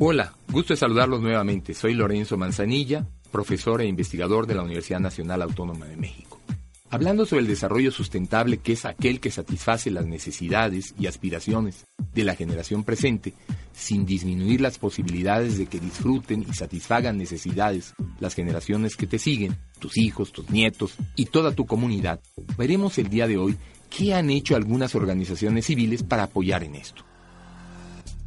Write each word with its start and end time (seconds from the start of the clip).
Hola, 0.00 0.32
gusto 0.52 0.74
de 0.74 0.78
saludarlos 0.78 1.20
nuevamente. 1.20 1.74
Soy 1.74 1.92
Lorenzo 1.92 2.36
Manzanilla, 2.36 3.08
profesor 3.32 3.80
e 3.80 3.86
investigador 3.86 4.46
de 4.46 4.54
la 4.54 4.62
Universidad 4.62 5.00
Nacional 5.00 5.42
Autónoma 5.42 5.86
de 5.86 5.96
México. 5.96 6.40
Hablando 6.88 7.26
sobre 7.26 7.42
el 7.42 7.48
desarrollo 7.48 7.90
sustentable, 7.90 8.58
que 8.58 8.74
es 8.74 8.84
aquel 8.84 9.18
que 9.18 9.32
satisface 9.32 9.90
las 9.90 10.06
necesidades 10.06 10.94
y 11.00 11.08
aspiraciones 11.08 11.84
de 12.14 12.22
la 12.22 12.36
generación 12.36 12.84
presente, 12.84 13.34
sin 13.72 14.06
disminuir 14.06 14.60
las 14.60 14.78
posibilidades 14.78 15.58
de 15.58 15.66
que 15.66 15.80
disfruten 15.80 16.46
y 16.48 16.54
satisfagan 16.54 17.18
necesidades 17.18 17.94
las 18.20 18.36
generaciones 18.36 18.96
que 18.96 19.08
te 19.08 19.18
siguen, 19.18 19.56
tus 19.80 19.98
hijos, 19.98 20.30
tus 20.30 20.48
nietos 20.48 20.94
y 21.16 21.24
toda 21.26 21.50
tu 21.50 21.66
comunidad, 21.66 22.20
veremos 22.56 22.98
el 22.98 23.08
día 23.08 23.26
de 23.26 23.36
hoy 23.36 23.56
qué 23.90 24.14
han 24.14 24.30
hecho 24.30 24.54
algunas 24.54 24.94
organizaciones 24.94 25.66
civiles 25.66 26.04
para 26.04 26.22
apoyar 26.22 26.62
en 26.62 26.76
esto. 26.76 27.02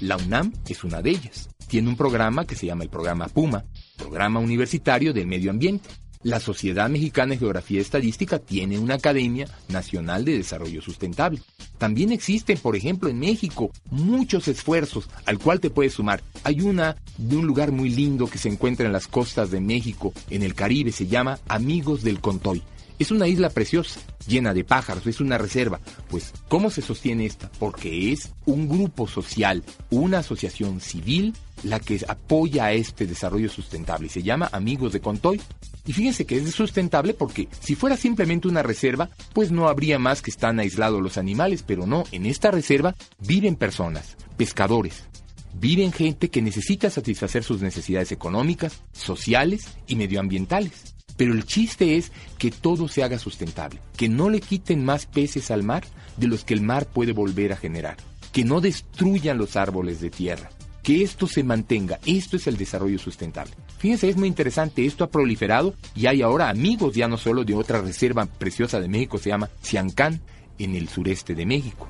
La 0.00 0.16
UNAM 0.16 0.52
es 0.68 0.82
una 0.82 1.00
de 1.00 1.10
ellas 1.10 1.51
tiene 1.72 1.88
un 1.88 1.96
programa 1.96 2.46
que 2.46 2.54
se 2.54 2.66
llama 2.66 2.84
el 2.84 2.90
programa 2.90 3.28
PUMA, 3.28 3.64
Programa 3.96 4.40
Universitario 4.40 5.14
del 5.14 5.26
Medio 5.26 5.50
Ambiente. 5.50 5.88
La 6.22 6.38
Sociedad 6.38 6.90
Mexicana 6.90 7.30
de 7.30 7.38
Geografía 7.38 7.78
y 7.78 7.80
Estadística 7.80 8.38
tiene 8.38 8.78
una 8.78 8.96
Academia 8.96 9.48
Nacional 9.70 10.26
de 10.26 10.36
Desarrollo 10.36 10.82
Sustentable. 10.82 11.40
También 11.78 12.12
existen, 12.12 12.58
por 12.58 12.76
ejemplo, 12.76 13.08
en 13.08 13.18
México 13.18 13.70
muchos 13.90 14.48
esfuerzos 14.48 15.08
al 15.24 15.38
cual 15.38 15.60
te 15.60 15.70
puedes 15.70 15.94
sumar. 15.94 16.22
Hay 16.44 16.60
una 16.60 16.98
de 17.16 17.38
un 17.38 17.46
lugar 17.46 17.72
muy 17.72 17.88
lindo 17.88 18.26
que 18.26 18.36
se 18.36 18.50
encuentra 18.50 18.84
en 18.84 18.92
las 18.92 19.08
costas 19.08 19.50
de 19.50 19.62
México, 19.62 20.12
en 20.28 20.42
el 20.42 20.54
Caribe, 20.54 20.92
se 20.92 21.06
llama 21.06 21.38
Amigos 21.48 22.02
del 22.02 22.20
Contoy. 22.20 22.62
Es 23.02 23.10
una 23.10 23.26
isla 23.26 23.50
preciosa, 23.50 23.98
llena 24.28 24.54
de 24.54 24.62
pájaros, 24.62 25.04
es 25.08 25.20
una 25.20 25.36
reserva. 25.36 25.80
Pues, 26.08 26.32
¿cómo 26.46 26.70
se 26.70 26.82
sostiene 26.82 27.26
esta? 27.26 27.50
Porque 27.58 28.12
es 28.12 28.30
un 28.46 28.68
grupo 28.68 29.08
social, 29.08 29.64
una 29.90 30.18
asociación 30.18 30.80
civil, 30.80 31.34
la 31.64 31.80
que 31.80 31.98
apoya 32.06 32.66
a 32.66 32.72
este 32.74 33.08
desarrollo 33.08 33.48
sustentable. 33.48 34.08
Se 34.08 34.22
llama 34.22 34.48
Amigos 34.52 34.92
de 34.92 35.00
Contoy. 35.00 35.40
Y 35.84 35.92
fíjense 35.94 36.26
que 36.26 36.36
es 36.36 36.48
sustentable 36.54 37.12
porque 37.12 37.48
si 37.58 37.74
fuera 37.74 37.96
simplemente 37.96 38.46
una 38.46 38.62
reserva, 38.62 39.10
pues 39.32 39.50
no 39.50 39.66
habría 39.66 39.98
más 39.98 40.22
que 40.22 40.30
están 40.30 40.60
aislados 40.60 41.02
los 41.02 41.18
animales, 41.18 41.64
pero 41.66 41.88
no, 41.88 42.04
en 42.12 42.24
esta 42.26 42.52
reserva 42.52 42.94
viven 43.18 43.56
personas, 43.56 44.16
pescadores, 44.36 45.06
viven 45.54 45.90
gente 45.90 46.30
que 46.30 46.40
necesita 46.40 46.88
satisfacer 46.88 47.42
sus 47.42 47.62
necesidades 47.62 48.12
económicas, 48.12 48.84
sociales 48.92 49.66
y 49.88 49.96
medioambientales. 49.96 50.92
Pero 51.16 51.32
el 51.32 51.44
chiste 51.44 51.96
es 51.96 52.12
que 52.38 52.50
todo 52.50 52.88
se 52.88 53.02
haga 53.02 53.18
sustentable, 53.18 53.80
que 53.96 54.08
no 54.08 54.30
le 54.30 54.40
quiten 54.40 54.84
más 54.84 55.06
peces 55.06 55.50
al 55.50 55.62
mar 55.62 55.84
de 56.16 56.26
los 56.26 56.44
que 56.44 56.54
el 56.54 56.62
mar 56.62 56.86
puede 56.86 57.12
volver 57.12 57.52
a 57.52 57.56
generar, 57.56 57.96
que 58.32 58.44
no 58.44 58.60
destruyan 58.60 59.38
los 59.38 59.56
árboles 59.56 60.00
de 60.00 60.10
tierra, 60.10 60.50
que 60.82 61.02
esto 61.02 61.26
se 61.26 61.44
mantenga. 61.44 61.98
Esto 62.06 62.36
es 62.36 62.46
el 62.46 62.56
desarrollo 62.56 62.98
sustentable. 62.98 63.52
Fíjense, 63.78 64.08
es 64.08 64.16
muy 64.16 64.28
interesante, 64.28 64.84
esto 64.84 65.04
ha 65.04 65.10
proliferado 65.10 65.74
y 65.94 66.06
hay 66.06 66.22
ahora 66.22 66.48
amigos 66.48 66.94
ya 66.94 67.08
no 67.08 67.18
solo 67.18 67.44
de 67.44 67.54
otra 67.54 67.80
reserva 67.80 68.26
preciosa 68.26 68.80
de 68.80 68.88
México, 68.88 69.18
se 69.18 69.30
llama 69.30 69.50
Ciancán, 69.62 70.20
en 70.58 70.76
el 70.76 70.88
sureste 70.88 71.34
de 71.34 71.46
México. 71.46 71.88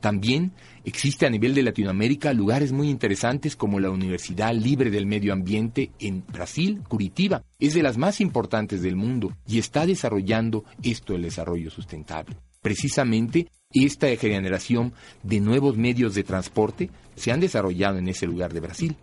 También 0.00 0.52
existe 0.84 1.26
a 1.26 1.30
nivel 1.30 1.54
de 1.54 1.62
Latinoamérica 1.62 2.32
lugares 2.32 2.72
muy 2.72 2.88
interesantes 2.88 3.56
como 3.56 3.80
la 3.80 3.90
Universidad 3.90 4.54
Libre 4.54 4.90
del 4.90 5.06
Medio 5.06 5.32
Ambiente 5.32 5.90
en 5.98 6.24
Brasil, 6.26 6.82
Curitiba. 6.88 7.42
Es 7.58 7.74
de 7.74 7.82
las 7.82 7.98
más 7.98 8.20
importantes 8.20 8.82
del 8.82 8.96
mundo 8.96 9.36
y 9.46 9.58
está 9.58 9.86
desarrollando 9.86 10.64
esto 10.82 11.14
el 11.14 11.22
desarrollo 11.22 11.70
sustentable. 11.70 12.36
Precisamente 12.62 13.48
esta 13.72 14.08
generación 14.16 14.92
de 15.22 15.40
nuevos 15.40 15.76
medios 15.76 16.14
de 16.14 16.24
transporte 16.24 16.90
se 17.16 17.32
han 17.32 17.40
desarrollado 17.40 17.98
en 17.98 18.08
ese 18.08 18.26
lugar 18.26 18.52
de 18.52 18.60
Brasil 18.60 18.96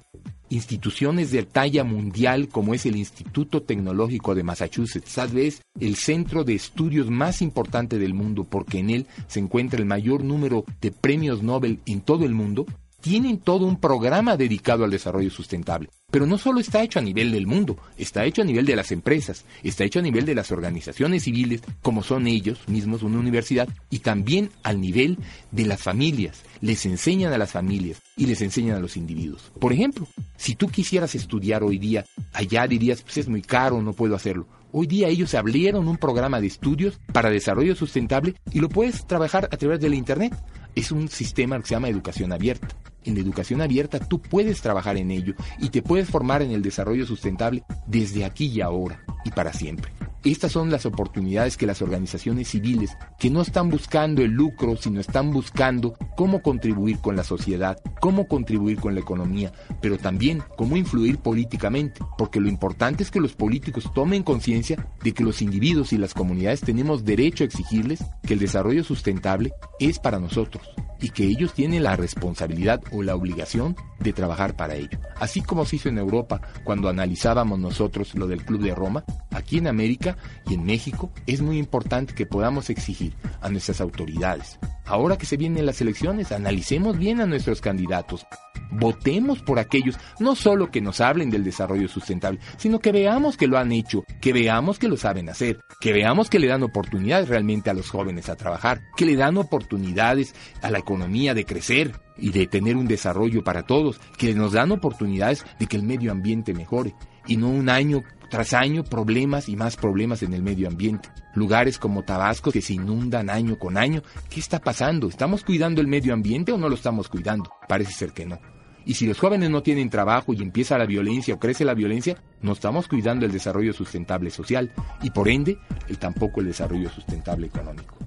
instituciones 0.49 1.31
de 1.31 1.43
talla 1.43 1.83
mundial 1.83 2.47
como 2.49 2.73
es 2.73 2.85
el 2.85 2.95
Instituto 2.95 3.61
Tecnológico 3.61 4.35
de 4.35 4.43
Massachusetts, 4.43 5.09
¿sabes? 5.09 5.61
El 5.79 5.95
centro 5.95 6.43
de 6.43 6.55
estudios 6.55 7.09
más 7.09 7.41
importante 7.41 7.97
del 7.97 8.13
mundo 8.13 8.43
porque 8.43 8.79
en 8.79 8.89
él 8.89 9.07
se 9.27 9.39
encuentra 9.39 9.79
el 9.79 9.85
mayor 9.85 10.23
número 10.23 10.65
de 10.81 10.91
premios 10.91 11.43
Nobel 11.43 11.79
en 11.85 12.01
todo 12.01 12.25
el 12.25 12.33
mundo, 12.33 12.65
tienen 13.05 13.37
todo 13.37 13.67
un 13.67 13.79
programa 13.79 14.35
dedicado 14.35 14.83
al 14.83 14.89
desarrollo 14.89 15.29
sustentable. 15.29 15.91
Pero 16.09 16.25
no 16.25 16.39
solo 16.39 16.59
está 16.59 16.81
hecho 16.81 16.97
a 16.97 17.03
nivel 17.03 17.31
del 17.31 17.45
mundo, 17.45 17.77
está 17.99 18.25
hecho 18.25 18.41
a 18.41 18.45
nivel 18.45 18.65
de 18.65 18.75
las 18.75 18.91
empresas, 18.91 19.45
está 19.61 19.83
hecho 19.83 19.99
a 19.99 20.01
nivel 20.01 20.25
de 20.25 20.33
las 20.33 20.51
organizaciones 20.51 21.21
civiles, 21.21 21.61
como 21.83 22.01
son 22.01 22.25
ellos 22.25 22.67
mismos 22.67 23.03
una 23.03 23.19
universidad, 23.19 23.69
y 23.91 23.99
también 23.99 24.49
al 24.63 24.81
nivel 24.81 25.19
de 25.51 25.67
las 25.67 25.83
familias. 25.83 26.41
Les 26.61 26.83
enseñan 26.87 27.31
a 27.31 27.37
las 27.37 27.51
familias 27.51 28.01
y 28.17 28.25
les 28.25 28.41
enseñan 28.41 28.77
a 28.77 28.79
los 28.79 28.97
individuos. 28.97 29.51
Por 29.59 29.71
ejemplo, 29.71 30.07
si 30.35 30.55
tú 30.55 30.67
quisieras 30.69 31.13
estudiar 31.13 31.63
hoy 31.63 31.77
día, 31.77 32.05
allá 32.33 32.65
dirías, 32.65 33.03
pues 33.03 33.17
es 33.19 33.29
muy 33.29 33.43
caro, 33.43 33.83
no 33.83 33.93
puedo 33.93 34.15
hacerlo. 34.15 34.47
Hoy 34.71 34.87
día 34.87 35.09
ellos 35.09 35.35
abrieron 35.35 35.87
un 35.87 35.97
programa 35.97 36.41
de 36.41 36.47
estudios 36.47 36.99
para 37.13 37.29
desarrollo 37.29 37.75
sustentable 37.75 38.33
y 38.51 38.61
lo 38.61 38.69
puedes 38.69 39.05
trabajar 39.05 39.47
a 39.51 39.57
través 39.57 39.79
del 39.79 39.93
Internet. 39.93 40.35
Es 40.73 40.91
un 40.91 41.07
sistema 41.07 41.59
que 41.59 41.67
se 41.67 41.75
llama 41.75 41.89
educación 41.89 42.33
abierta 42.33 42.75
en 43.05 43.15
la 43.15 43.21
educación 43.21 43.61
abierta, 43.61 43.99
tú 43.99 44.21
puedes 44.21 44.61
trabajar 44.61 44.97
en 44.97 45.11
ello 45.11 45.33
y 45.59 45.69
te 45.69 45.81
puedes 45.81 46.09
formar 46.09 46.41
en 46.41 46.51
el 46.51 46.61
desarrollo 46.61 47.05
sustentable 47.05 47.63
desde 47.87 48.25
aquí 48.25 48.47
y 48.47 48.61
ahora 48.61 49.03
y 49.23 49.31
para 49.31 49.53
siempre. 49.53 49.91
Estas 50.25 50.53
son 50.53 50.71
las 50.71 50.87
oportunidades 50.87 51.55
que 51.55 51.67
las 51.67 51.83
organizaciones 51.83 52.47
civiles, 52.47 52.97
que 53.19 53.29
no 53.29 53.43
están 53.43 53.69
buscando 53.69 54.23
el 54.23 54.31
lucro, 54.31 54.75
sino 54.75 54.99
están 54.99 55.29
buscando 55.29 55.93
cómo 56.17 56.41
contribuir 56.41 56.97
con 56.97 57.15
la 57.15 57.23
sociedad, 57.23 57.77
cómo 58.01 58.27
contribuir 58.27 58.79
con 58.79 58.95
la 58.95 59.01
economía, 59.01 59.53
pero 59.83 59.99
también 59.99 60.41
cómo 60.57 60.77
influir 60.77 61.19
políticamente, 61.19 62.01
porque 62.17 62.39
lo 62.39 62.49
importante 62.49 63.03
es 63.03 63.11
que 63.11 63.19
los 63.19 63.33
políticos 63.33 63.91
tomen 63.93 64.23
conciencia 64.23 64.87
de 65.03 65.13
que 65.13 65.23
los 65.23 65.43
individuos 65.43 65.93
y 65.93 65.99
las 65.99 66.15
comunidades 66.15 66.61
tenemos 66.61 67.05
derecho 67.05 67.43
a 67.43 67.47
exigirles 67.47 68.03
que 68.23 68.33
el 68.33 68.39
desarrollo 68.39 68.83
sustentable 68.83 69.53
es 69.79 69.99
para 69.99 70.19
nosotros 70.19 70.67
y 71.05 71.09
que 71.09 71.23
ellos 71.23 71.53
tienen 71.53 71.83
la 71.83 71.95
responsabilidad 71.95 72.81
o 72.91 73.03
la 73.03 73.13
obligación 73.13 73.75
de 73.99 74.11
trabajar 74.11 74.55
para 74.55 74.73
ello. 74.73 74.97
Así 75.19 75.39
como 75.39 75.63
se 75.63 75.75
hizo 75.75 75.87
en 75.87 75.99
Europa 75.99 76.41
cuando 76.63 76.89
analizábamos 76.89 77.59
nosotros 77.59 78.15
lo 78.15 78.25
del 78.25 78.43
Club 78.43 78.63
de 78.63 78.73
Roma, 78.73 79.05
aquí 79.29 79.59
en 79.59 79.67
América 79.67 80.17
y 80.47 80.55
en 80.55 80.65
México 80.65 81.11
es 81.27 81.43
muy 81.43 81.59
importante 81.59 82.15
que 82.15 82.25
podamos 82.25 82.71
exigir 82.71 83.13
a 83.39 83.49
nuestras 83.49 83.81
autoridades. 83.81 84.57
Ahora 84.85 85.17
que 85.17 85.25
se 85.25 85.37
vienen 85.37 85.65
las 85.65 85.81
elecciones, 85.81 86.31
analicemos 86.31 86.97
bien 86.97 87.19
a 87.19 87.25
nuestros 87.25 87.59
candidatos, 87.59 88.25
votemos 88.71 89.41
por 89.41 89.57
aquellos, 89.57 89.97
no 90.19 90.35
solo 90.35 90.69
que 90.69 90.81
nos 90.81 91.01
hablen 91.01 91.29
del 91.29 91.43
desarrollo 91.43 91.87
sustentable, 91.87 92.39
sino 92.57 92.79
que 92.79 92.91
veamos 92.91 93.37
que 93.37 93.47
lo 93.47 93.57
han 93.57 93.71
hecho, 93.71 94.03
que 94.21 94.33
veamos 94.33 94.77
que 94.77 94.87
lo 94.87 94.97
saben 94.97 95.29
hacer, 95.29 95.59
que 95.79 95.93
veamos 95.93 96.29
que 96.29 96.39
le 96.39 96.47
dan 96.47 96.63
oportunidades 96.63 97.29
realmente 97.29 97.69
a 97.69 97.73
los 97.73 97.89
jóvenes 97.89 98.29
a 98.29 98.35
trabajar, 98.35 98.81
que 98.95 99.05
le 99.05 99.15
dan 99.15 99.37
oportunidades 99.37 100.35
a 100.61 100.69
la 100.69 100.79
economía 100.79 101.33
de 101.33 101.45
crecer 101.45 101.99
y 102.17 102.31
de 102.31 102.47
tener 102.47 102.75
un 102.75 102.87
desarrollo 102.87 103.43
para 103.43 103.63
todos, 103.63 103.99
que 104.17 104.33
nos 104.33 104.53
dan 104.53 104.71
oportunidades 104.71 105.45
de 105.59 105.67
que 105.67 105.77
el 105.77 105.83
medio 105.83 106.11
ambiente 106.11 106.53
mejore 106.53 106.93
y 107.27 107.37
no 107.37 107.49
un 107.49 107.69
año 107.69 108.03
tras 108.29 108.53
año 108.53 108.83
problemas 108.83 109.49
y 109.49 109.55
más 109.55 109.75
problemas 109.75 110.23
en 110.23 110.33
el 110.33 110.43
medio 110.43 110.67
ambiente. 110.67 111.09
Lugares 111.33 111.77
como 111.77 112.03
Tabasco 112.03 112.51
que 112.51 112.61
se 112.61 112.73
inundan 112.73 113.29
año 113.29 113.57
con 113.57 113.77
año. 113.77 114.01
¿Qué 114.29 114.39
está 114.39 114.59
pasando? 114.59 115.07
¿Estamos 115.07 115.43
cuidando 115.43 115.81
el 115.81 115.87
medio 115.87 116.13
ambiente 116.13 116.51
o 116.51 116.57
no 116.57 116.69
lo 116.69 116.75
estamos 116.75 117.09
cuidando? 117.09 117.51
Parece 117.67 117.93
ser 117.93 118.11
que 118.11 118.25
no. 118.25 118.39
Y 118.85 118.93
si 118.93 119.07
los 119.07 119.19
jóvenes 119.19 119.49
no 119.49 119.63
tienen 119.63 119.89
trabajo 119.89 120.33
y 120.33 120.41
empieza 120.41 120.77
la 120.77 120.85
violencia 120.85 121.33
o 121.33 121.39
crece 121.39 121.65
la 121.65 121.73
violencia, 121.73 122.17
no 122.41 122.53
estamos 122.53 122.87
cuidando 122.87 123.25
el 123.25 123.31
desarrollo 123.31 123.73
sustentable 123.73 124.29
social 124.29 124.71
y 125.01 125.09
por 125.09 125.27
ende 125.27 125.57
el, 125.89 125.97
tampoco 125.97 126.39
el 126.39 126.47
desarrollo 126.47 126.89
sustentable 126.89 127.47
económico. 127.47 127.97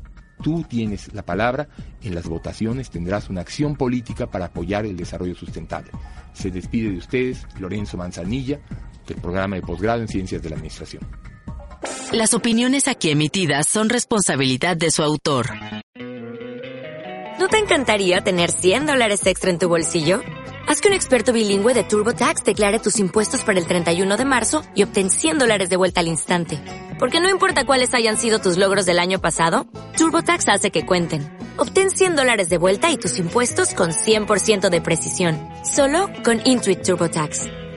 Tú 0.41 0.63
tienes 0.63 1.13
la 1.15 1.25
palabra, 1.25 1.69
en 2.01 2.15
las 2.15 2.29
votaciones 2.29 2.91
tendrás 2.91 3.29
una 3.29 3.41
acción 3.41 3.75
política 3.75 4.31
para 4.31 4.47
apoyar 4.47 4.87
el 4.87 4.97
desarrollo 4.97 5.35
sustentable. 5.35 5.91
Se 6.33 6.53
despide 6.53 6.93
de 6.93 6.99
ustedes 6.99 7.45
Lorenzo 7.59 7.97
Manzanilla, 7.97 8.61
del 9.15 9.23
programa 9.23 9.57
de 9.57 9.63
posgrado 9.63 10.01
en 10.01 10.09
Ciencias 10.09 10.43
de 10.43 10.51
la 10.51 10.57
Administración. 10.57 11.07
Las 12.13 12.35
opiniones 12.35 12.89
aquí 12.89 13.11
emitidas 13.11 13.69
son 13.69 13.89
responsabilidad 13.89 14.77
de 14.77 14.91
su 14.91 15.03
autor. 15.03 15.51
¿No 17.39 17.49
te 17.49 17.59
encantaría 17.59 18.21
tener 18.23 18.51
100 18.51 18.87
dólares 18.87 19.27
extra 19.27 19.51
en 19.51 19.59
tu 19.59 19.69
bolsillo? 19.69 20.23
Haz 20.67 20.81
que 20.81 20.89
un 20.89 20.95
experto 20.95 21.33
bilingüe 21.33 21.73
de 21.73 21.85
TurboTax 21.85 22.45
declare 22.45 22.79
tus 22.79 22.99
impuestos 22.99 23.43
para 23.43 23.59
el 23.59 23.67
31 23.67 24.17
de 24.17 24.25
marzo 24.25 24.63
y 24.75 24.83
obtén 24.83 25.09
100 25.11 25.39
dólares 25.39 25.71
de 25.71 25.77
vuelta 25.77 26.01
al 26.01 26.09
instante. 26.09 26.61
Porque 26.99 27.21
no 27.21 27.31
importa 27.31 27.65
cuáles 27.65 27.95
hayan 27.95 28.19
sido 28.19 28.39
tus 28.39 28.59
logros 28.59 28.85
del 28.85 28.99
año 28.99 29.21
pasado, 29.21 29.67
TurboTax 29.97 30.49
hace 30.49 30.71
que 30.71 30.85
cuenten. 30.85 31.23
Obtén 31.57 31.91
100 31.91 32.17
dólares 32.17 32.49
de 32.49 32.59
vuelta 32.59 32.91
y 32.91 32.99
tus 32.99 33.19
impuestos 33.19 33.73
con 33.73 33.91
100% 33.91 34.69
de 34.69 34.81
precisión. 34.81 35.39
Solo 35.65 36.11
con 36.25 36.41
Intuit 36.45 36.83
TurboTax. 36.83 37.58